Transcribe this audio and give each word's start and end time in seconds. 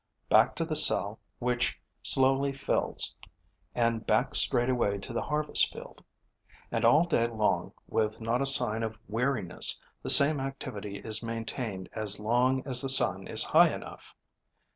Back 0.29 0.55
to 0.55 0.65
the 0.65 0.75
cell, 0.75 1.19
which 1.37 1.79
slowly 2.01 2.53
fills; 2.53 3.13
and 3.75 4.03
back 4.03 4.33
straightway 4.33 4.97
to 4.97 5.13
the 5.13 5.21
harvest 5.21 5.71
field. 5.71 6.03
And 6.71 6.83
all 6.83 7.05
day 7.05 7.27
long, 7.27 7.71
with 7.87 8.19
not 8.19 8.41
a 8.41 8.47
sign 8.47 8.81
of 8.81 8.97
weariness, 9.07 9.79
the 10.01 10.09
same 10.09 10.39
activity 10.39 10.97
is 10.97 11.21
maintained 11.21 11.87
as 11.93 12.19
long 12.19 12.63
as 12.65 12.81
the 12.81 12.89
sun 12.89 13.27
is 13.27 13.43
high 13.43 13.71
enough. 13.71 14.15